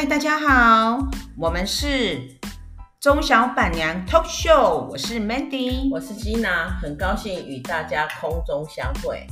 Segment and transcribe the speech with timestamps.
[0.00, 0.98] 嗨，大家好，
[1.36, 2.26] 我们是
[2.98, 9.26] 中小板娘 Talk Show，我是 Mandy，我是 Gina，很高兴与大家空中相会。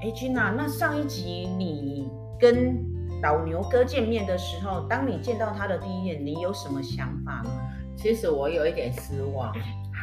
[0.00, 2.08] 哎，Gina，那上一集你
[2.38, 2.78] 跟
[3.20, 7.50] 老牛哥见面的时候，当你见到他的第一眼，你有什么想法呢？
[7.96, 9.52] 其实我有一点失望。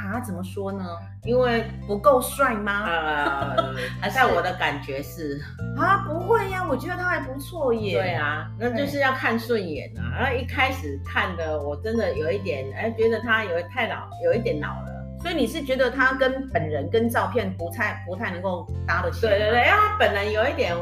[0.08, 0.86] 啊，怎么说呢？
[1.24, 2.72] 因为不够帅吗？
[2.72, 5.40] 啊、呃， 还是我的感觉是
[5.78, 7.98] 啊，不会呀，我觉得他还不错耶。
[8.00, 10.02] 对啊，那就是要看顺眼啊。
[10.20, 14.94] 然后一开始看的，我真的有一点，哎，觉得他有太老，有一点老了。
[15.20, 19.32] 所以你是觉得他跟本人跟照片不太不太能够搭得起来？
[19.32, 20.74] 对对对，因为他本人有一点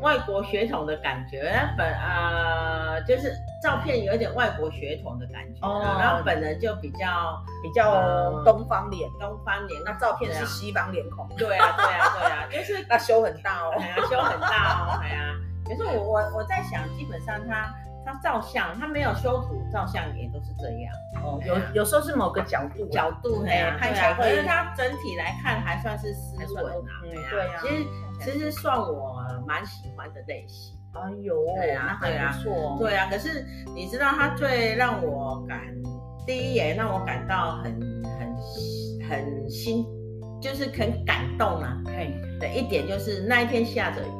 [0.00, 3.34] 外国血统的感觉，本啊、呃、就是。
[3.62, 9.78] 照片有一点外国血统的感觉，哦、然后本人就比较比较东方脸，东方脸。
[9.84, 11.28] 那照片是西方脸孔。
[11.36, 15.34] 对啊，对啊，对啊，就是 那修很大哦，哎呀，修很大哦，哎呀。
[15.66, 17.70] 可是我我我在想，基本上他
[18.02, 20.90] 他照相，他没有修图，照相也都是这样。
[21.22, 24.24] 哦，有有时候是某个角度角度，哎呀，看起来会。
[24.24, 27.60] 可是他整体来看还算是斯文啊，对呀。
[27.60, 27.84] 其实
[28.20, 30.76] 其实算我蛮喜欢的类型。
[30.92, 33.08] 哎呦，对啊，对啊错，对啊。
[33.10, 35.60] 可是你知道，他最让我感
[36.26, 37.72] 第一眼让我感到很
[38.18, 39.86] 很很心，
[40.40, 41.80] 就是很感动啊。
[41.86, 44.10] 嘿，的一点就是那一天下着雨，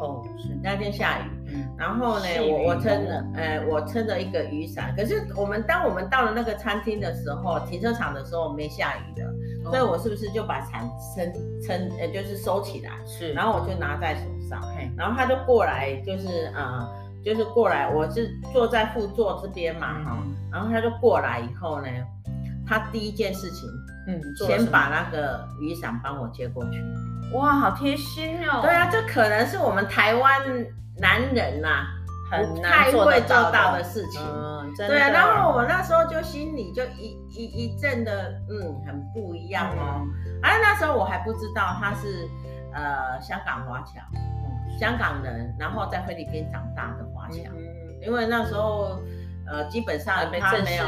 [0.00, 1.22] 哦，是那天下雨。
[1.54, 4.94] 嗯，然后呢，我我撑了，呃，我撑着一个雨伞。
[4.96, 11.32] 可是我们当我们到了那个餐厅的时候，停车场的时候没下雨的，所以我是不是就把伞撑
[11.66, 12.90] 撑，呃，就是收起来？
[13.06, 14.60] 是，然后我就拿在手上。
[14.96, 16.88] 然后他就过来，就是呃，
[17.24, 20.34] 就是过来，我是坐在副座这边嘛，哈、嗯。
[20.50, 21.88] 然后他就过来以后呢，
[22.66, 23.68] 他第一件事情，
[24.08, 26.82] 嗯，先把那个雨伞帮我接过去。
[27.32, 28.60] 哇，好贴心哦。
[28.60, 30.42] 对啊，这可能是我们台湾
[30.98, 31.86] 男人呐、啊，
[32.30, 34.20] 很难会做到的事情。
[34.22, 34.94] 嗯，真的。
[34.94, 40.06] 对啊，然后我那时候就心里就一一一阵的，嗯，很不一样哦。
[40.42, 42.28] 而、嗯啊、那时候我还不知道他是
[42.74, 44.00] 呃香港华侨。
[44.80, 47.62] 香港人，然后在菲律宾长大的华侨，嗯，
[48.00, 48.98] 因为那时候，
[49.46, 50.84] 呃，基本上他没有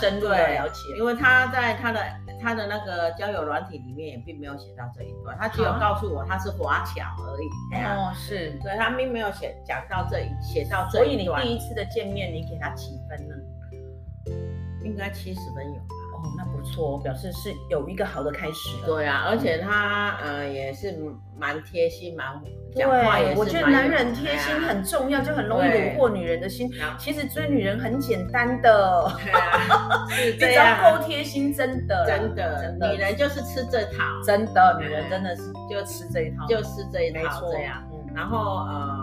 [0.00, 2.00] 深入的了解，因为他在他的
[2.42, 7.48] 他的那个交友软体里面也并没有写到这一段，他只有告诉我他是华侨而已。
[7.84, 11.36] 哦，是，对，他并没有写讲到这一写到这一段。
[11.36, 13.34] 所以你第一次的见面，你给他几分呢？
[14.82, 15.99] 应该七十分有。
[16.22, 18.76] 哦，那不错，表示是有一个好的开始。
[18.84, 20.94] 对啊，而且他呃也是
[21.38, 22.26] 蛮贴心，蛮
[22.74, 23.40] 讲话也是。
[23.40, 26.70] 我觉得男人贴心很重要，就很容易虏获女人的心。
[26.98, 37.82] 其实追女人很简单的，对啊，你 只要够贴心，真的，真的，真的，女人就是吃这套，真的，女人真的是就吃这一套，就吃这一套，这样。
[38.14, 38.98] 然后呃，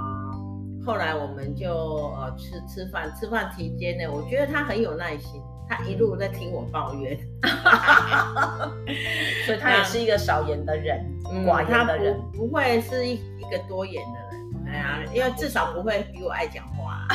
[0.85, 5.41] 后来我们就呃吃吃饭，吃饭期间呢，我觉得他很有耐心。
[5.69, 7.17] 他一路在听我抱怨，
[9.45, 11.03] 所以他也是一个少言的人，
[11.45, 14.27] 寡言的人，嗯、不，不会是一一个多言的人。
[14.67, 17.05] 哎呀，因为至少不会比我爱讲话。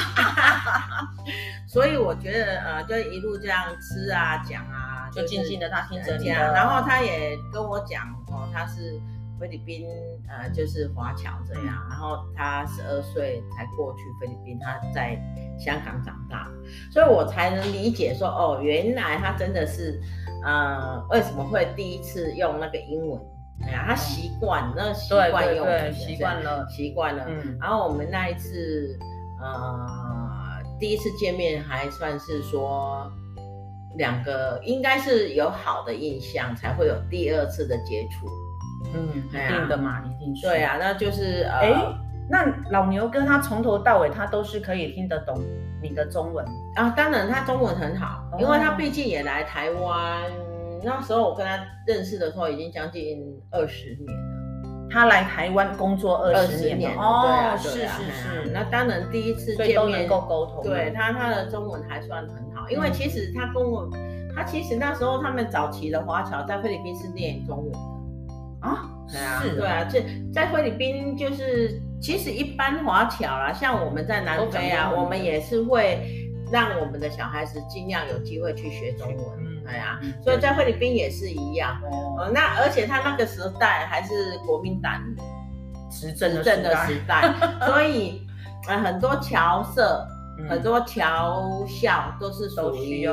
[1.68, 8.98] 所以我觉得呃，就一路这样吃啊讲啊，就静静的他听着讲，然后他也跟我讲哦，他是。
[9.42, 9.88] 菲律宾
[10.28, 15.20] 呃，就是华侨这样，然后他十二岁才过去菲律宾，他在
[15.58, 16.48] 香港长大，
[16.92, 20.00] 所以我才能理解说，哦，原来他真的是，
[20.44, 23.20] 呃，为什么会第一次用那个英文？
[23.64, 27.24] 哎呀，他习惯，那习惯用，习惯了，习惯了。
[27.26, 28.96] 嗯，然后我们那一次，
[29.40, 33.10] 呃，第一次见面还算是说
[33.96, 38.28] 两个应该是有好的印象，才会有第二次的接触。
[38.94, 40.46] 嗯，一定的嘛，一定是。
[40.46, 41.74] 对啊，那就是呃，哎，
[42.28, 45.38] 那老牛哥他从头到尾他都是可以听得懂
[45.82, 46.44] 你的中文
[46.76, 46.90] 啊。
[46.96, 50.22] 当然他中文很好，因为他毕竟也来台湾。
[50.84, 54.42] 那时候我跟他认识的时候已经将近二十年了。
[54.90, 58.50] 他来台湾工作二十年了，哦，是是是。
[58.52, 60.62] 那当然第一次见面都能够沟通。
[60.64, 63.88] 对他，他的中文还算很好，因为其实他跟我，
[64.36, 67.72] 他其实那时候他们早期的华侨在菲律宾是念中文。
[68.62, 79.76] 啊，对啊，是，对啊，这在菲律宾就是，其实一般华侨啦，像我们在南非啊，我们也是会让我们的小孩子尽量有机会去学中文，嗯，对。
[79.76, 81.76] 啊，所以在菲律宾也是一样，
[82.18, 84.92] 哦，那而且他那个时代还是国民党
[85.90, 87.34] 执政的时代，
[87.66, 88.26] 所以
[88.68, 90.11] 呃很多侨社嗯、
[90.48, 93.06] 很多侨校都是属于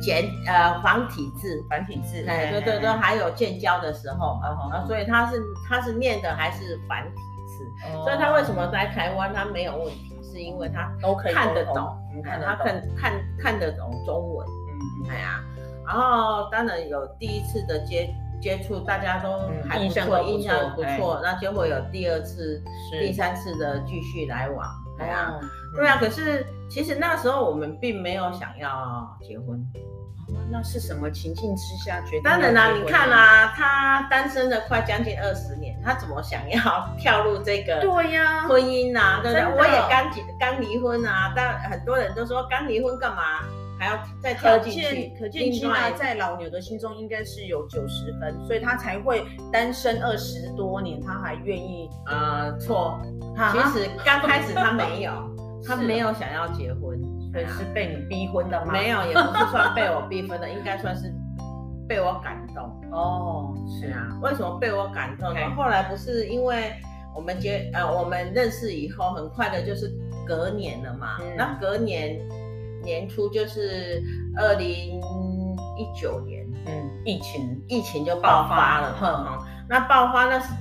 [0.00, 11.94] 简呃繁体字，繁体字，对对对，还有建交的时候，啊、嗯，所以他是他是念的还是繁体字，嗯、所以他为什么在台湾他没有问题，是因为他都可以看得懂，
[12.24, 15.42] 看他看看看得懂中文，嗯，哎呀，
[15.86, 18.08] 然后当然有第一次的接
[18.40, 19.38] 接触，大家都
[19.68, 22.62] 还不错，印象不错，那就会有第二次、
[22.92, 24.66] 第三次的继续来往，
[24.98, 25.34] 哎呀，
[25.76, 26.46] 对啊，可是。
[26.70, 29.58] 其实那时候我们并没有想要结婚，
[30.28, 32.22] 哦、那是什么情境之下决定？
[32.22, 39.18] 当然啦、啊，你看啊，他单身了快将近二十年，他怎么想要跳入这个对呀婚姻啊？
[39.20, 39.46] 对不对？
[39.58, 43.40] 我也刚结刚离婚啊，但很多人都说刚离婚干嘛
[43.76, 45.12] 还要再跳进去？
[45.18, 53.00] 可见可见，起码在老牛的心中应该是有九十分，所以他才会单身二十多年，他还愿意呃错。
[53.52, 55.12] 其实刚开始他没有。
[55.66, 56.98] 他没有想要结婚，
[57.32, 58.72] 所以是被你逼婚的吗？
[58.72, 61.12] 没有，也不是算被我逼婚的， 应该算是
[61.88, 62.64] 被我感动。
[62.90, 65.40] 哦，是啊，为什么被我感动呢？
[65.56, 66.72] 后来不是因为
[67.14, 69.92] 我们结呃我们认识以后，很快的就是
[70.26, 71.18] 隔年了嘛。
[71.36, 72.18] 那隔年
[72.82, 74.02] 年初就是
[74.36, 74.66] 二零
[75.76, 78.92] 一九年，嗯，疫情疫情就爆发了。
[78.98, 80.52] 哼，那爆发那是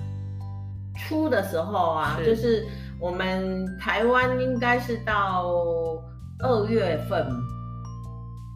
[0.96, 2.66] 初的时候啊，就是。
[3.00, 5.48] 我们台湾应该是到
[6.40, 7.26] 二月份，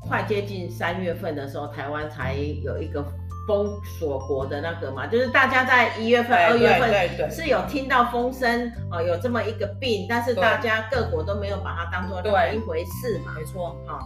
[0.01, 3.01] 快接近三月份的时候，台湾才有一个
[3.47, 3.65] 封
[3.97, 13.99] 锁国的那个嘛，就是大家在一月份、二月份是有听到风声哦，有这么一个病，但是大家各国都没有把它当做另一回事嘛，没错，哈，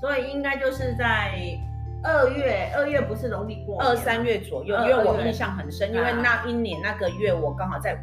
[0.00, 1.38] 所以应该就是在。
[2.04, 7.96] 二月，二月不是农历过二三月左右，因为我印象很深，因为那一年那个月我刚好在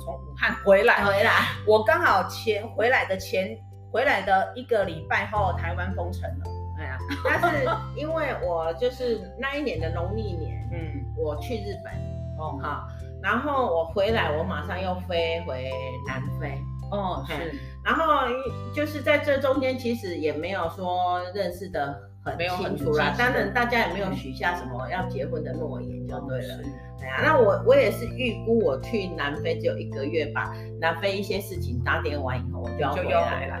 [0.00, 3.56] 从武汉回来，回来，我刚好前回来的前
[3.92, 6.44] 回来的一个礼拜后，台湾封城了，
[6.78, 11.92] 哎呀，但是因为我就是那一年的农历年，嗯，我去日本，
[12.38, 12.88] 哦，好，
[13.22, 15.70] 然后我回来，我马上又飞回
[16.06, 16.58] 南非，
[16.90, 17.54] 哦，是，
[17.84, 18.26] 然后
[18.74, 22.09] 就是在这中间，其实也没有说认识的。
[22.22, 26.58] 很清楚啦，当然大家也没有许下什么要结婚的诺言，就对了。
[26.98, 33.56] 对啊，那我我也是预估我去南非只有一个月吧，南非一些事情打点完以后我就要回来了。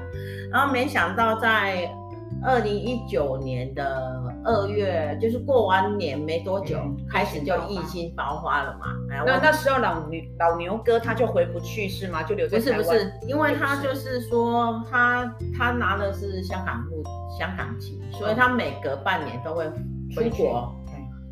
[0.52, 1.90] 然后没想到在
[2.44, 6.78] 二零一九年的二月，就是过完年没多久，
[7.08, 8.86] 开始就疫情爆发了嘛。
[9.26, 12.22] 那那时候老牛老牛哥他就回不去是吗？
[12.22, 12.78] 就留在台湾？
[12.78, 17.02] 不是不是，因为他就是说他他拿的是香港户
[17.38, 17.98] 香港籍。
[18.12, 19.64] 所以他每隔半年都会
[20.10, 20.74] 出国，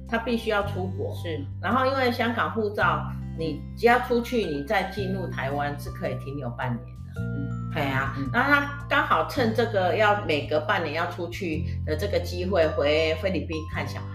[0.09, 1.15] 他必须要出国。
[1.17, 3.03] 是，然后因为香港护照，
[3.37, 7.21] 你只要出去，你再进入台湾是可以停留半年的。
[7.21, 8.17] 嗯，对啊。
[8.33, 14.07] 然后他刚好趁这个要每隔半年要出去的这个机会回菲律宾看小孩。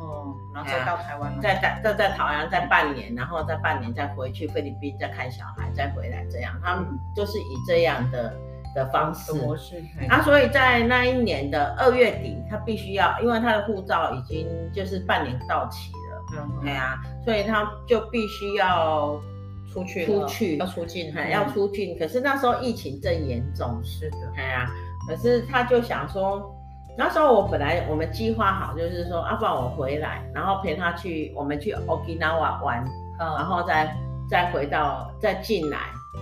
[0.00, 6.54] 哦，然后再到台湾，再在再在台湾再半年，然后再半年再回去菲律宾再看小孩，再回来这样。
[6.62, 8.32] 他们就是以这样的。
[8.72, 19.20] 的方式模式，啊，所以在那一年的二月底，他必须要，因为他的护照已经就是半年到期了，嗯，对啊，所以他就必须要
[19.72, 21.96] 出去，出去要出境，要出境。
[21.98, 24.68] 可是那时候疫情正严重，是的，对啊。
[25.08, 26.54] 可是他就想说，
[26.96, 32.84] 那时候我本来我们计划好，就是说，要不然我回来，然后陪他去，我们去 Okinawa 玩，
[33.18, 33.96] 然后再
[34.28, 35.78] 再回到再进来，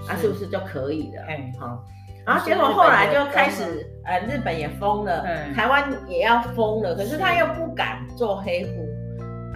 [0.07, 1.23] 那是不是就可以了？
[1.29, 1.85] 嗯，好。
[2.25, 8.87] 然后结果后来就开始，呃，日本也封了，台湾也要封了，可是他又不敢做黑户，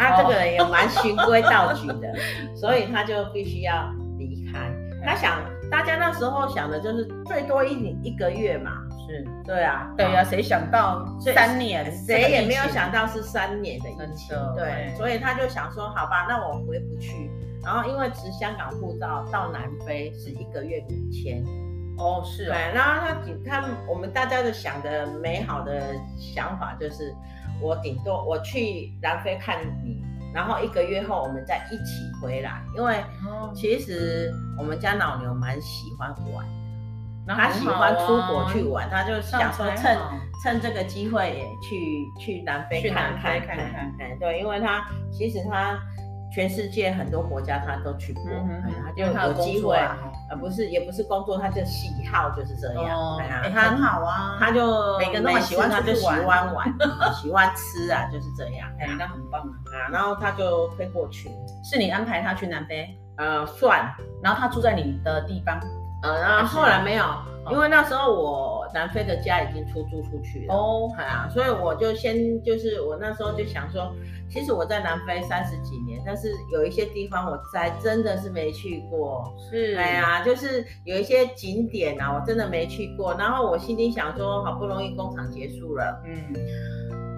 [0.09, 2.13] 啊，这个人也蛮循规蹈矩的，
[2.57, 4.71] 所以他就必须要离开。
[5.05, 5.39] 他想，
[5.71, 8.71] 大家那时候想的就是最多一一个月嘛，
[9.07, 17.31] 是，对啊，对啊，谁想到三年，谁也没有想到是三年的疫情，对，所以他就想说，好吧，那我回不去。
[17.65, 21.45] 然后因为持香港护照到南非是一个月五千。
[21.99, 27.15] 哦，是啊，对，然后他顶他我们大家的想的美好的想法就是，
[27.63, 30.03] 我顶多我去南非看你，
[30.35, 32.97] 然后一个月后我们再一起回来，因为
[33.55, 36.45] 其实我们家老牛蛮喜欢玩
[37.27, 39.97] 的，他喜欢出国去玩，他就想说趁
[40.43, 45.79] 趁这个机会也去去南非看看看看，哎，对，因为他其实他。
[46.35, 48.23] 全世界很多国家他都去过，
[48.83, 49.77] 他就有机会，
[50.33, 56.75] 呃，不是，也不是工作，他就喜好就是这样，哎，他很好啊，他就每个人都喜欢，他就喜欢玩，
[57.13, 61.31] 喜欢吃啊，就是这样，哎，那很棒啊，然后他就飞过去，
[61.63, 62.89] 是你安排他去南非？
[63.19, 65.61] 呃，算，然后他住在你的地方，
[66.03, 67.05] 呃，然后后来没有，
[67.51, 73.93] 因为那时候我南非的家已经出租出去了哦，啊，所以我就先就是我那时候就想说，
[74.29, 86.35] 其实我在南非三十几年，但是有一些地方我在真的是没去过，是，哎呀，就是有一些景点啊，我真的没去过，然后我心里想说，好不容易工厂结束了，嗯。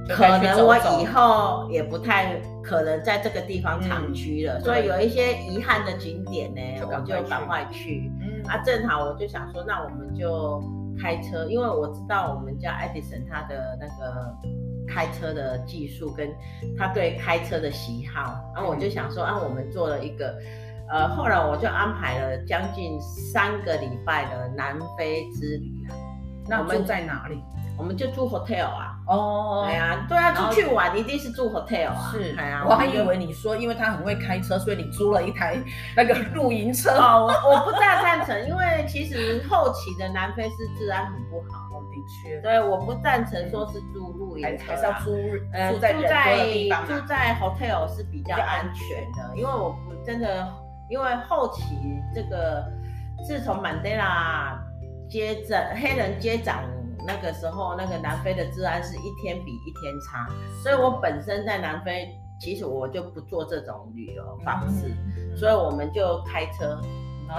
[0.07, 8.13] 可能我以后也不太可能在这个地方长居了，嗯、所以有一些遗憾的景点呢，就我就赶快去。
[8.45, 10.63] 嗯啊，正好我就想说，那我们就
[11.01, 14.35] 开车，因为我知道我们家爱迪生他的那个
[14.87, 16.31] 开车的技术跟
[16.79, 20.39] 他对开车的喜好，然后我就想说，啊，我们做了一个，
[20.91, 25.97] 呃，后来我就安排了将近三个礼拜的南非之旅啊。
[26.47, 27.43] 那我们在哪里？
[27.77, 35.59] 我们就住 hotel 啊，哦，对啊，对啊，出去玩一定是住 hotel 啊，是，哎呀，我还以为你说，因为他很会开车，所以你租了一台
[35.97, 36.91] 那个露营车。
[36.91, 45.11] 哦，我我不大赞成， 因为其实后期的南非是治安很不好，的确，对，我不赞成说是住露营车，还是要租，
[45.53, 46.37] 呃，住在住在
[46.87, 50.49] 住在 hotel 是比较安全的，因为我不真的，
[50.89, 51.63] 因为后期
[52.15, 52.65] 这个
[53.27, 54.57] 自从曼德拉
[55.11, 56.63] 接掌黑人接掌。
[57.07, 60.29] 那个时候，那个南非的治安是一天比一天差，
[60.63, 62.09] 所以我本身在南非，
[62.41, 66.81] 其实我就不做这种旅游方式，嗯、所以我们就开车，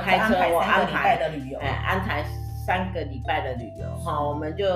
[0.04, 2.24] 开车我安排的旅游，哎，安排
[2.66, 4.68] 三个礼拜的旅游，哈，我们就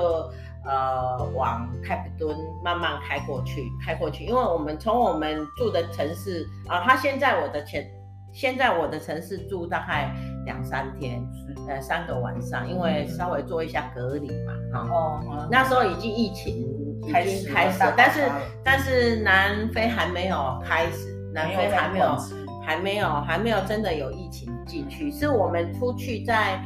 [0.65, 7.85] 呃往开普敦慢慢开过去，开过去，因为我们从我们住的城市啊，他现在我的前，
[8.33, 10.11] 现在我的城市住大概
[10.45, 11.21] 两三天。
[11.69, 14.87] 呃，三个晚上，因为稍微做一下隔离嘛，哈。
[14.89, 15.47] 哦。
[15.51, 16.55] 那时候已经疫情
[17.03, 18.31] 已经开始了，但是
[18.63, 22.17] 但是南非还没有开始，南非还没有
[22.65, 26.59] 还没有还没有真的有疫情进去，是我们出去在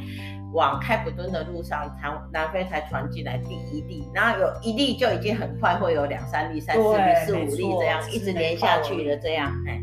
[0.54, 9.78] 往开普敦的路上，才南非才传进来第一例，然后有一例就已经很快会有两三例、三四例、四五例这样一直连下去的这样，哎，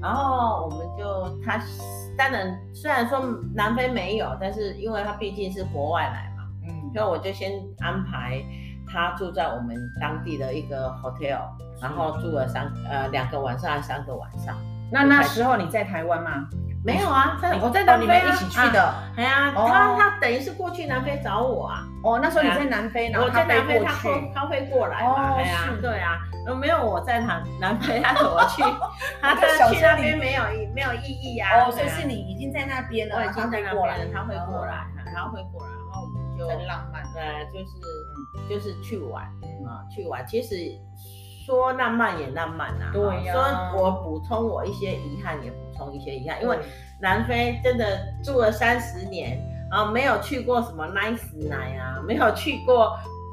[0.00, 1.62] 然后我们就他。
[2.16, 3.20] 当然，虽然说
[3.54, 8.42] 南非没有，但是因为他毕竟是国外来嘛，嗯，所以我就先安排
[8.86, 11.40] 他住在我们当地的一个 hotel，
[11.80, 14.56] 然后住了三呃两个晚上还是三个晚上。
[14.92, 16.48] 那那时候你在台湾吗？
[16.84, 18.94] 没有啊，我在南非一起去的。
[19.16, 21.82] 哎呀，他他等于是过去南非找我啊。
[22.02, 25.34] 哦，那时候你在南非，然后我在南非，他会他会过来嘛？
[25.36, 26.20] 哎呀，对啊，
[26.60, 28.62] 没有我在南南非，他怎么去？
[29.22, 30.42] 他去那边没有
[30.74, 31.64] 没有意义啊。
[31.64, 37.72] 哦，所以是你已经在那边了，我已经在那边了，他会过来，他会过来，然后我们就很浪漫，对，就是
[38.46, 39.24] 就是去玩
[39.66, 40.22] 啊，去玩。
[40.26, 40.54] 其实
[41.44, 43.32] 说浪漫也浪漫啊，对呀。
[43.32, 45.56] 说我补充我一些遗憾也补。
[45.76, 46.56] 充一些遗憾，因为
[47.00, 47.84] 南非真的
[48.22, 49.36] 住了三十年，
[49.68, 52.92] 然后没有去过什么 nice 奶啊， 没有去过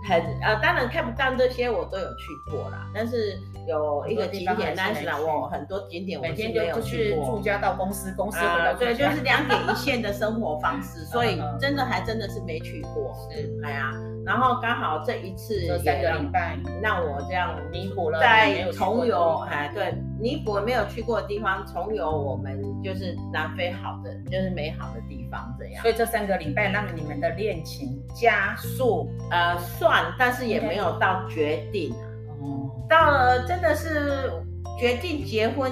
[0.09, 3.37] 很呃，当然看不到这些我都有去过啦，但是
[3.67, 7.25] 有一个景点 nice 奶，我很多景点我是没有去过。
[7.25, 13.13] 住家到公司，公司回到对，就是两点一线的生活方式， 所以真的还真的是没去过。
[13.29, 13.91] 是，哎呀，
[14.25, 19.93] 然后刚好这一次这三个礼拜，让我这样弥补了在重游，哎，对。
[20.19, 25.81] 弥补没有去过的地方，重游我们就是南非好的，就是美好的地方这样。
[25.81, 32.05] 所以这三个礼拜让你们的恋情加速，呃，算，但是也没有到决定啊。
[32.39, 34.31] 哦，到了真的是
[34.79, 35.71] 决定结婚，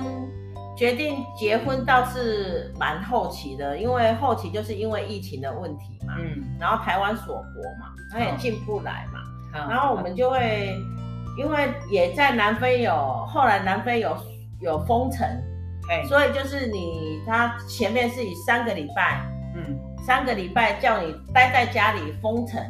[0.79, 9.19] 决定结婚倒是蛮后期的，因为后期就是因为疫情的问题嘛，嗯，然后台湾锁国嘛，他也进不来嘛，
[9.53, 10.75] 嗯、然后我们就会，
[11.37, 12.95] 因为也在南非有，
[13.27, 14.17] 后来南非有。
[14.61, 15.25] 有封城，
[15.87, 16.03] 嘿。
[16.03, 19.21] 所以就是你，他前面是以三个礼拜，
[19.55, 22.61] 嗯，三个礼拜叫你待在家里封城，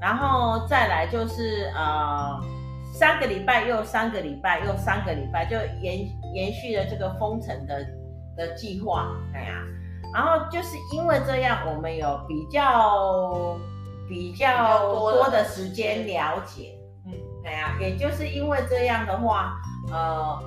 [0.00, 2.40] 然后再来就是呃，
[2.98, 7.84] 三个礼拜又三个礼拜又三个礼拜，就延延续了这个封城的
[8.36, 9.62] 的计划，哎呀，
[10.14, 13.58] 然后就是因为这样，我们有比较
[14.08, 17.12] 比较多的时间了解，嗯，
[17.44, 19.54] 哎呀，也就是因为这样的话，
[19.90, 20.42] 呃。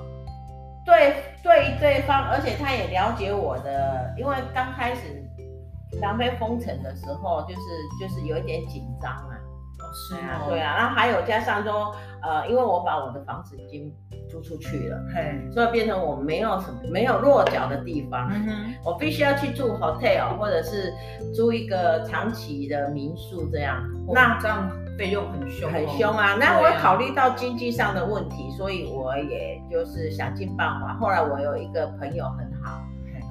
[0.86, 5.22] 对对对方，而且他也了解我的，因为刚开始
[6.00, 7.60] 南非封城的时候，就是
[8.00, 9.37] 就是有一点紧张啊。
[9.88, 13.92] 哦，是啊，对啊，然后还有加上说，呃，因为我把我的房子已经
[14.28, 20.92] 租出去了，嘿，所以变成我没有什么没有落脚的地方，嗯哼，我必须要去住 hotel 或者是
[21.34, 23.82] 租一个长期的民宿这样。
[24.06, 24.70] 哦、那这样。
[24.98, 26.34] 费用很凶，很凶啊！
[26.40, 30.92] 那我考虑到经济上的问题，所以我也就是想尽办法。
[30.94, 32.82] 后来我有一个朋友很好，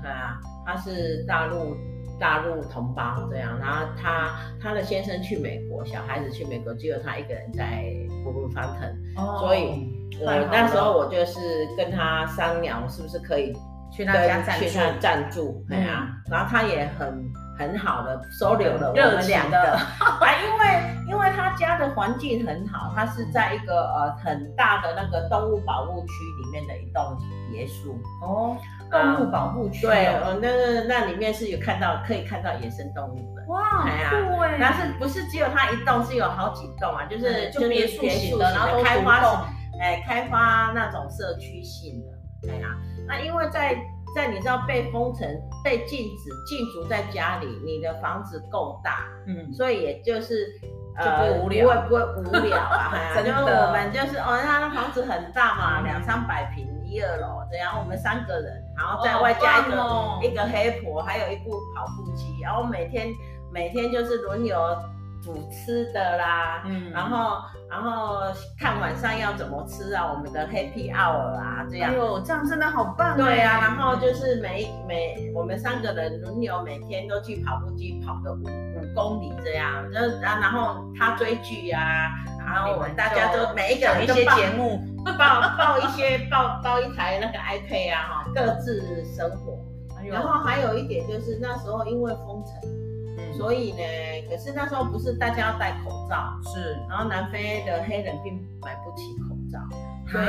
[0.08, 1.76] 啊，他是大陆
[2.20, 4.32] 大陆同胞这样，然后他
[4.62, 7.84] 他的先生去美国，小孩子去美国，只有他一个人在
[8.24, 13.54] Bloemfontein，哦，所以我那时候我就是跟他商量，是不是可以
[13.92, 17.24] 去他家暂去他暂住，对啊，然后他也很
[17.58, 20.66] 很好的收留了我们两个， 啊，因为
[21.10, 27.18] 因为他家的环境很好，他是在一个呃很大的那个动物保护区里面的一栋
[27.52, 28.58] 别墅哦。
[28.90, 33.44] 动物保护区、哦，对，哦，那那那里面是有看到，可以看到野生动物的。
[33.48, 34.12] 哇，哎呀，
[34.60, 39.46] 但是不是只有它一栋，是有好几栋啊，就是、嗯、就别墅型的，然后开发，
[39.80, 42.04] 哎，开发那种社区性
[42.42, 42.68] 的，哎呀，
[43.08, 43.78] 那因为在
[44.16, 45.28] 在你知道被封城、
[45.64, 50.48] 被禁止禁足在家里，你的房子够大，嗯，所以也就是。
[51.00, 52.92] 就不会无聊，不会不会无聊啊！
[53.14, 63.08] 真的，我们就是哦，他的房子很大嘛，两三百平，一二楼这样，我们三个人，然后再外加一个、哦、一个黑婆，还有一部跑步机，然后每天
[63.52, 64.58] 每天就是轮流
[65.24, 68.20] 煮吃的啦，嗯，然后然后
[68.60, 73.18] 看晚上要怎么吃啊，我们的 Happy Hour 啊，这样，哎呦，这样真的好棒！
[73.18, 78.44] 对啊，然后就是每每我们三个人轮流每天都去跑步机跑个五。
[78.78, 84.80] 五公里这样，就然然后他追剧啊，然后我们大家都每一个人一些节目，
[85.18, 89.58] 报报一些报报一台那个 iPad 啊，哈，各自生活。
[90.10, 92.54] 然后还有一点就是那时候因为封城，
[93.18, 93.80] 嗯，所以呢，
[94.30, 99.60] 可是那时候不是大家要戴口罩，是，然后南非的黑人并买不起口罩，
[100.12, 100.22] 对。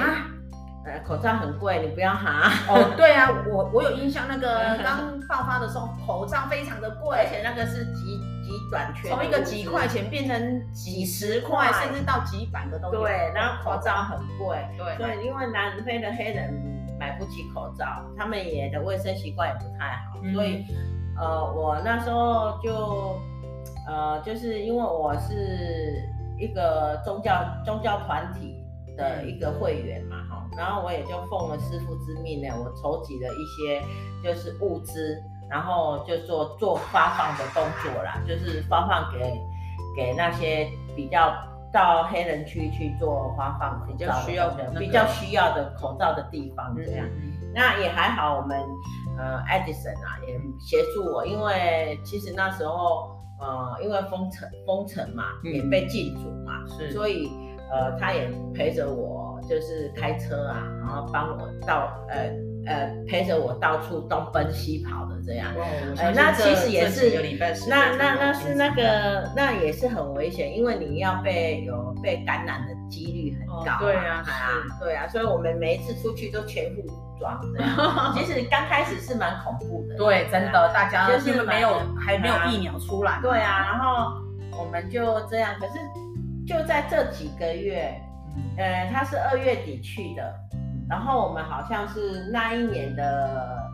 [1.05, 2.51] 口罩很贵，你不要哈。
[2.67, 13.03] 哦，对啊，我我有印象，那个 刚爆发的时候，口罩非常的贵，而且那个是极极短缺，从一个几块钱变成几十块，甚至到几百个都有。
[13.03, 16.55] 对，然后口罩很贵，对，所以因为南非的黑人
[16.99, 20.65] 买不起口罩，他们也的卫生习惯也不太好，所以
[21.17, 23.17] 呃，我那时候就
[23.87, 26.03] 呃，就是因为我是
[26.39, 28.55] 一个宗教宗教团体
[28.97, 30.17] 的一个会员嘛。
[30.29, 33.83] 哈然后我也就奉了师傅之命呢，我筹集了一些
[34.25, 35.17] 就是物资，
[35.49, 39.21] 然后就做做发放的动作啦，就是发放给
[39.97, 41.33] 给那些比较
[41.73, 47.07] 到黑人区去做发放比较需要的、那个、比较需要的口罩的地方这样。
[47.07, 48.59] 嗯、那也还好，我们
[49.17, 57.31] 呃，Edison 啊也协助我，因为其实那时候呃，因为封城封城嘛，也被禁足嘛，嗯，所以
[57.71, 59.27] 呃，他也陪着我。
[59.49, 62.29] 就是开车啊，然后帮我到呃
[62.69, 65.53] 呃陪着我到处东奔西跑的这样。
[65.97, 67.11] 呃，那其实也是，
[67.69, 73.79] 那那那是那个那也是很危险，因为你要被有被感染的几率很高。
[73.81, 74.25] 对啊，
[74.81, 78.13] 对啊，所以我们每一次出去都全副武装这样。
[78.15, 79.97] 其实刚开始是蛮恐怖的。
[79.97, 83.19] 对，真的，大家就是没有还没有疫苗出来。
[83.23, 84.13] 对啊，然后
[84.59, 85.75] 我们就这样，可是
[86.47, 87.99] 就在这几个月。
[88.57, 90.35] 呃，他是二月底去的，
[90.89, 93.71] 然后我们好像是那一年的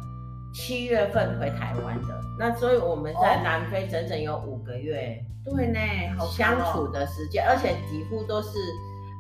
[0.52, 5.78] 七月份回台湾的，那所以我们在南非整整有五个月，对呢，
[6.18, 8.58] 好相处的时间，而且几乎都是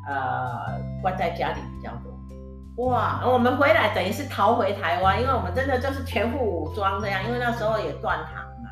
[0.08, 2.84] 呃关在家里比较多。
[2.84, 8.70] 哇，我们回来等于是逃回台湾，因为我们真的就是全副武装这样，因为那时候也断航嘛，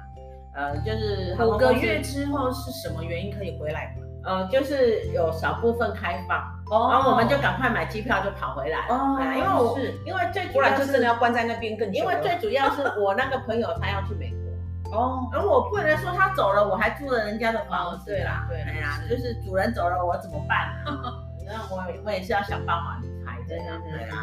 [0.56, 3.94] 呃，就是五个月之后是什么原因可以回来？
[4.24, 6.38] 呃，就是有少部分开放，
[6.70, 8.86] 哦、然后我们就赶快买机票就跑回来。
[8.88, 11.98] 哦，因为我是因为最主要是真的要关在那边更久。
[11.98, 14.98] 因为最主要是 我那个朋友他要去美国。
[14.98, 18.06] 哦，而我不能说他走了我还住了人家的房子。
[18.06, 20.72] 对啦，对，哎呀，就是主人走了我怎么办？
[21.44, 24.22] 那我我也是要想办法离开这样，对啊。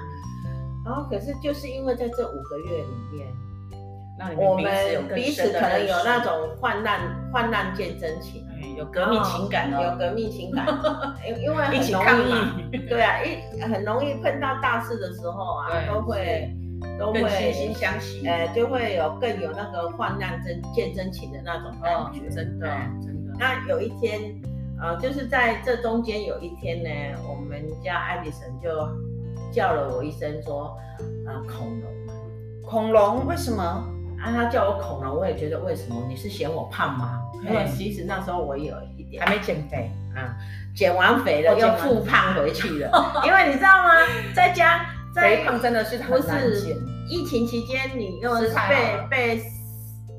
[0.85, 3.27] 然后可是就是因为在这五个月里面，
[4.37, 7.01] 我们彼此可能有那种患难
[7.33, 8.48] 患难见真情。
[8.77, 10.65] 有革命情感哦，有革命情感，
[11.27, 12.03] 因因为很容
[12.71, 16.49] 易，对啊，一很容易碰到大事的时候啊，都会
[16.97, 22.67] 都会惺惺相惜，呃，就会有更有那个患难真见真情的那种感觉，真的
[23.01, 23.33] 真的。
[23.37, 24.19] 那有一天，
[24.81, 26.89] 呃，就是在这中间有一天呢，
[27.27, 28.69] 我们家爱迪生就
[29.51, 30.75] 叫了我一声说，
[31.27, 31.91] 呃，恐龙，
[32.63, 33.25] 恐龙？
[33.25, 33.85] 为什么？
[34.21, 36.05] 啊，他叫我恐龙，我也觉得为什么？
[36.07, 37.21] 你是嫌我胖吗？
[37.43, 40.35] 因为其实那时候我有一点还没减肥啊，
[40.75, 43.21] 减完肥了又复胖回去了。
[43.25, 43.91] 因为你知道吗，
[44.35, 46.75] 在家肥胖真的是很难减。
[47.07, 49.41] 疫情期间你又是被被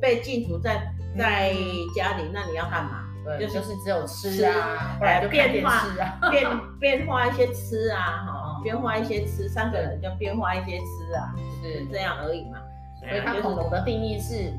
[0.01, 1.53] 被禁足在在
[1.95, 3.05] 家里，那你要干嘛？
[3.23, 5.85] 对，就是只有吃啊，来，变化
[6.31, 6.49] 变
[6.81, 12.59] 变化一些吃啊，哈，变化一些吃，三个人就变化一些吃啊，是这样而已嘛。
[13.01, 14.53] 所以它恐龙的定义是。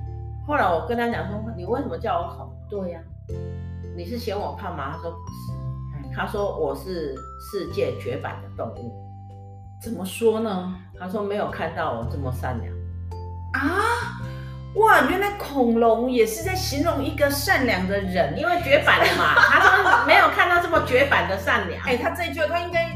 [0.47, 2.51] 后来我跟他讲说，你为什么叫我恐？
[2.67, 3.08] 对呀、啊，
[3.95, 4.91] 你是嫌我胖吗？
[4.91, 5.54] 他说不是，
[5.97, 8.91] 嗯、他说我是世界绝版的动物。
[9.82, 10.75] 怎么说呢？
[10.99, 12.73] 他说没有看到我这么善良
[13.54, 14.19] 啊。
[14.75, 19.36] 哇，原来恐龙也是在形容一个善良的人，因为绝版了嘛。
[19.36, 21.84] 他说没有看到这么绝版的善良。
[21.84, 22.90] 哎、欸，他这一句他应该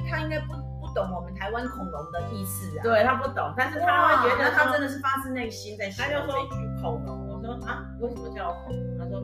[0.96, 2.82] 懂我们台湾恐龙的意思啊。
[2.82, 7.28] 对，他不懂，但是他会觉得他真的是发自内心在形容这句恐龙。
[7.28, 8.98] 我说啊，为什么叫恐龙？
[8.98, 9.22] 他说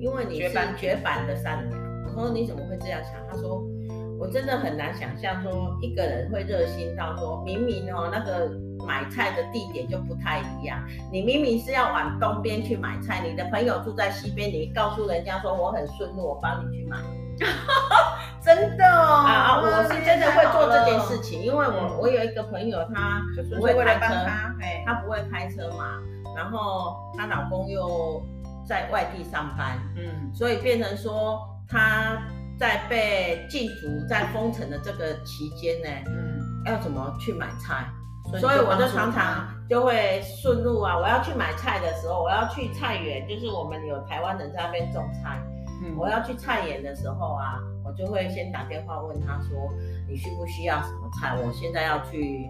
[0.00, 1.80] 因为你是绝版绝版的善良。
[2.04, 3.14] 我说你怎么会这样想？
[3.30, 3.62] 他说
[4.18, 8.50] 我真的很难想象说一个人会热心到说明明哦那个。
[8.84, 10.76] 买菜的地点就不太一样，
[11.12, 16.96] 你明明是要往东边去买菜，你的朋友住在西边，你告诉人家说我很顺路，我帮你去买，
[18.44, 23.22] 真的哦啊，我是真的会做这件事情，因为我我有一个朋友，他
[23.56, 24.14] 不会开车，
[24.84, 26.00] 他不会开车嘛，
[26.36, 28.20] 然后她老公又
[28.66, 32.20] 在外地上班，嗯，所以变成说她
[32.58, 37.86] 在被禁足、在封城的这个期间呢，嗯，要怎么去买菜？
[38.40, 45.40] 所以我就常常就会顺路啊，我要去买菜的时候，我要去菜园，就是我们有台湾人在那边种菜。
[45.82, 49.70] 嗯，我要去菜园的时候啊，我就会先打电话问他说，
[50.08, 51.34] 你需不需要什么菜？
[51.36, 52.48] 我现在要去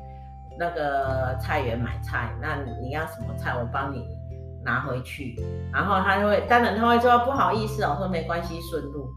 [0.58, 4.04] 那个菜园买菜，那你要什么菜，我帮你
[4.64, 5.34] 拿回去。
[5.72, 9.08] 然后他就会，当然他会说不好意思哦，我说没关系，顺路。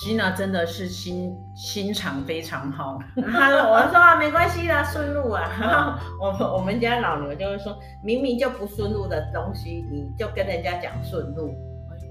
[0.00, 3.00] Gina 真的是心心肠非常好。
[3.16, 11.52] 他说：“我说啊，没关系啦，顺路啊。”然后我我们家老牛就会说：“明明就不顺路的东西，你就跟人家讲顺路。”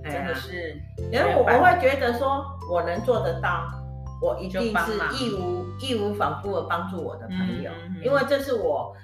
[0.04, 0.76] 真的是，
[1.12, 3.66] 因为我我会觉得说，我能做得到，
[4.22, 8.96] 我一定是义无义无反顾的帮助我的朋友，嗯嗯嗯、因为这是我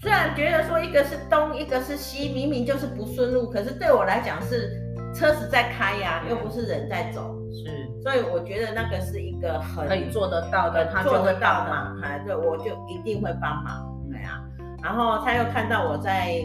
[0.00, 4.70] 虽然觉得说一个是东，一个是西，明明就是不顺路，可是对我来讲是
[5.14, 7.36] 车子在开呀、啊，又不是人在走。
[7.52, 7.88] 是。
[8.02, 11.94] 所以我觉得那个是一个很可以做得到的，他做得到嘛？
[12.02, 14.40] 哎，对，我就一定会帮忙，对啊。
[14.82, 16.42] 然后他又看到我在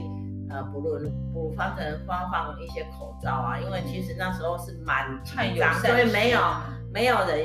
[0.50, 1.00] 呃，补录
[1.34, 6.40] 补方城发放一些口罩啊，因为其实那时候是蛮紧张，所以没有
[6.94, 7.38] 没有人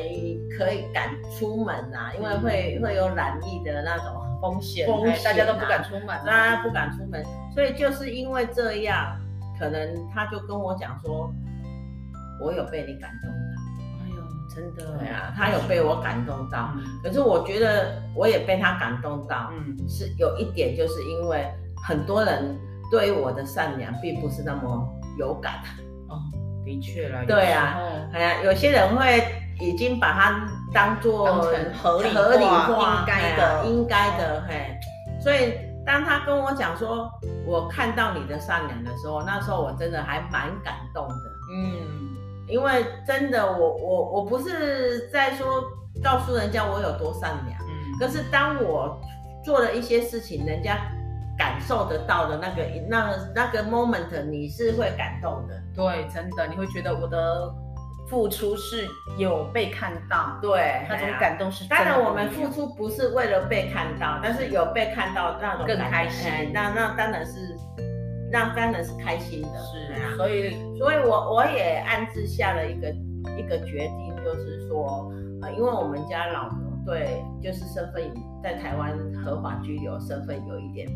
[0.59, 7.25] 可以敢出门啊，因为会会有染疫的那种风险，风险大家都不敢出门，大家不敢出门。
[7.55, 9.17] 所以就是因为这样，
[9.59, 11.33] 可能他就跟我讲说，
[12.41, 13.31] 我有被你感动。
[14.53, 21.49] 真的，对啊，他有被我感动到，嗯、可是我觉得我也被他感动到，嗯，是有一点，就是因为
[21.87, 22.59] 很多人
[22.91, 25.55] 对于我的善良并不是那么有感。
[26.09, 26.19] 哦，
[26.65, 27.79] 的确了，对啊，
[28.13, 29.25] 哎呀，有些人会
[29.61, 31.27] 已经把它当做
[31.83, 34.79] 合理合理化，应该的，应该的，嘿。
[35.21, 35.55] 所以
[35.87, 37.11] 当他跟我讲说，
[37.47, 41.15] 我看到你的善良的时候，那时候我真的还蛮感动的，
[41.55, 42.09] 嗯。
[42.49, 45.63] 因为真的，我我我不是在说
[46.03, 49.01] 告诉人家我有多善良，嗯，可是当我
[49.45, 50.77] 做了一些事情，人家
[51.41, 55.55] 感受得到的那个那那个 moment，你是会感动的。
[55.75, 57.51] 对，真的，你会觉得我的
[58.11, 61.67] 付出是有被看到，对，那种感动是。
[61.67, 67.57] 当然，我们付出不是为了被看到，但是有被看到那种更开心，那那当然是。
[68.33, 72.89] 那当然是开心的，是啊，所以，所以我我也暗自下了一个
[73.37, 75.11] 一个决定，就是说，
[75.43, 78.09] 呃，因为我们家老牛对，就是身份
[78.41, 80.89] 在台湾合法居留身份有一点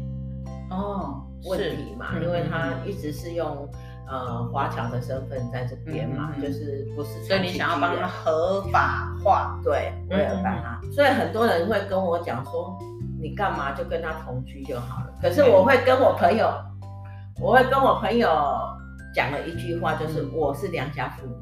[0.71, 3.69] 哦问题嘛，因为他一直是用
[4.09, 12.79] 呃华侨的身份在这边嘛，嗯、就是不是，所以你想要帮他合法化，对，为了帮他，所以很多人会跟我讲说，
[13.21, 16.53] 你干嘛就跟他同居就好了，可是我会跟我朋友。
[17.41, 18.29] 我会跟我朋友
[19.13, 21.35] 讲了一句话，就是我是良家妇女，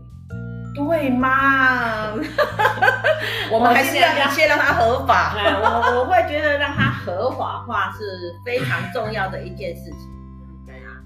[0.75, 2.13] 对吗？
[3.51, 5.35] 我们还是要先让它合法。
[5.39, 10.09] 我我会觉得让它合法化是非常重要的一件事情。
[10.67, 10.97] 对啊，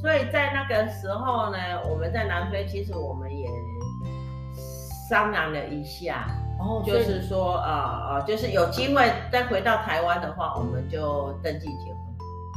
[0.00, 3.46] 所以在那个时候呢，我们在南非，其实我们也
[5.08, 6.26] 商量了一下，
[6.58, 12.05] 哦，就是说，呃呃，就是有机会再回到台湾的话，我们就登记结婚。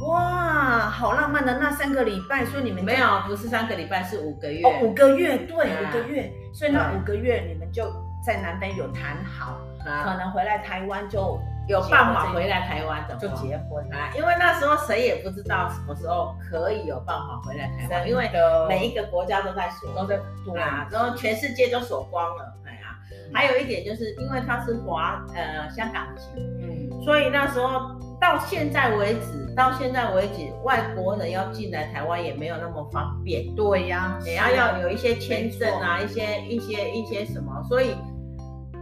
[0.06, 4.66] 哇，好浪漫的那三个礼拜，所以你们没有，不是三个礼拜，是五个月。
[4.66, 6.32] 哦，五个月，对，五个月。
[6.54, 7.84] 所以那五个月你们就
[8.24, 14.10] 在南非有谈好，可能回来台湾就有办法回来台湾的就结婚啊。
[14.16, 18.30] 因为那时候谁也不知道什么时候可以有办法回来台湾，因为
[18.68, 20.16] 每一个国家都在锁，都在
[20.58, 22.54] 啊，然后全世界都锁光了。
[22.64, 22.96] 哎呀，
[23.34, 26.24] 还有一点就是因为他是华呃香港籍，
[26.62, 28.00] 嗯，所以那时候。
[28.20, 33.54] 到现在为止，到现在为止，外国人要进来台湾也没有那么方便。
[33.54, 37.94] 对呀，也要要有一些签证啊，一些一些一些什么，所以，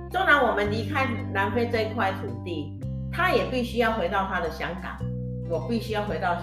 [0.09, 2.79] 纵然我们离开南非这块土地，
[3.11, 4.97] 他也必须要回到他的香港，
[5.51, 6.37] 我必须要回到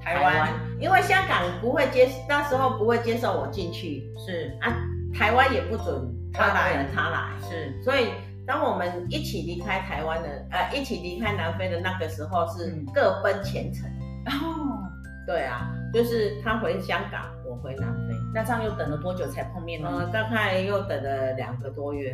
[0.00, 0.48] 台湾，
[0.80, 4.56] 因为香港不会接，那时候不会接受我进去，是。
[4.62, 4.72] 啊，
[5.12, 6.02] 台湾也不准
[6.32, 8.06] 他来，他来，是，所以。
[8.46, 13.88] 当我们一起离开台湾的，呃，一起离开南非的那个时候，是各奔前程。
[14.26, 14.82] 哦，
[15.26, 18.14] 对啊，就是他回香港，我回南非。
[18.34, 19.88] 那这样又等了多久才碰面呢？
[19.90, 22.10] 呃，大概又等了两个多月。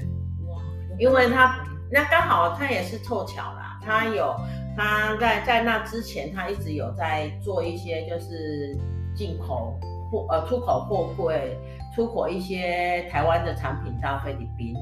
[0.47, 0.61] 哇，
[0.99, 4.35] 因为他那刚好他也是凑巧啦，他有
[4.77, 8.77] 他在在那之前，他一直有在做一些就是
[9.14, 9.79] 进口
[10.11, 11.59] 货呃出口货柜。
[11.97, 14.73] 出口一些台湾的产品到菲律宾，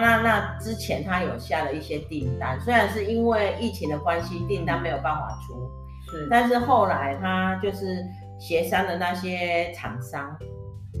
[0.00, 5.70] 那那之前他有下了一些订单，虽然是因为疫情的关系，订单没有办法出，
[6.10, 8.04] 是，但是后来他就是
[8.38, 10.36] 协商的那些厂商，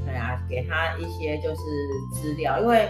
[0.04, 1.60] 对啊，给他一些就是
[2.14, 2.88] 资料，因为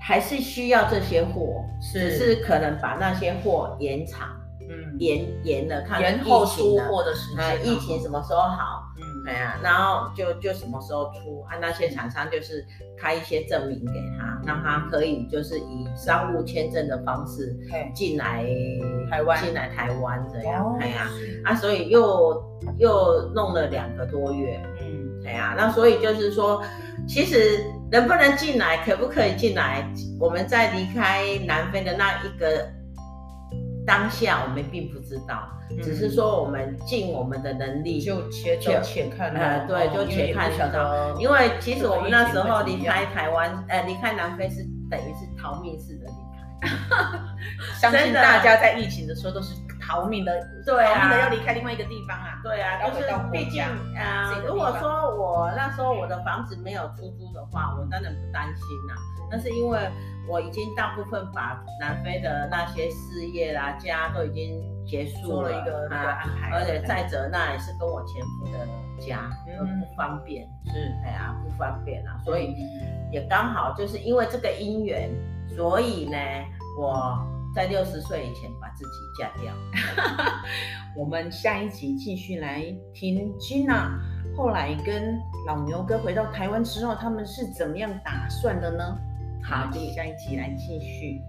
[0.00, 4.28] 还是需要这些货，是，只是可能把那些货延长，
[4.68, 8.81] 嗯，延延了，看延后出货的时间，呃，疫情什么时候好？
[9.24, 11.56] 对啊，然后就就什么时候出啊？
[11.60, 12.64] 那些厂商就是
[12.98, 17.56] 开一些证明给他，让他可以就是以商务签证的方式
[17.94, 18.44] 进来
[19.10, 20.76] 台湾，进来台湾这样。
[20.80, 21.08] 哎呀，
[21.44, 22.42] 啊，所以又
[22.78, 24.60] 又弄了两个多月。
[24.80, 26.62] 嗯，对啊，那所以就是说，
[27.06, 32.68] 其实能不能进来，可不可以进来，我们在离开南非的那一个
[33.86, 35.48] 当下，我们并不知道。
[35.82, 39.30] 只是说我们尽我们的能力，就且走且看。
[39.32, 41.18] 呃，对，就且看得到。
[41.18, 46.70] 因为其实我们那时候离开台湾，呃，离开南非是等于是逃命似的离开。
[47.80, 50.32] 相信大家在疫情的时候都是逃命的，
[50.64, 52.38] 对啊，逃命的要离开另外一个地方啊。
[52.42, 53.62] 对啊，就是毕竟，
[53.96, 58.94] 啊，如果说我那时候我的房子没有出租的话，我当然不担心呐。
[59.30, 59.78] 那是因为
[60.28, 64.62] 我已经大部分把南非的那些事业啦、家都已经。
[64.84, 68.66] 结束了，了一个那个安排，而且再者那也是跟我前夫的
[69.00, 72.56] 家，嗯，不方便，是，哎呀，不方便啊，所以
[73.12, 75.08] 也刚好就是因为这个姻缘，
[75.54, 76.18] 所以呢，
[76.76, 77.16] 我
[77.54, 79.52] 在六十岁以前把自己嫁掉。
[80.96, 83.98] 我们下一集继续来听 Gina
[84.36, 88.98] 后来跟老牛哥回到台湾之后，他们是怎么样打算的呢？
[89.42, 91.20] 好的，下一集来继续。